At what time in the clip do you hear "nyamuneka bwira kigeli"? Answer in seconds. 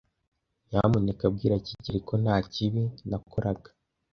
0.67-1.99